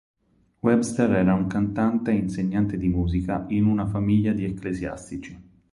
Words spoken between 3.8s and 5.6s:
famiglia di ecclesiastici.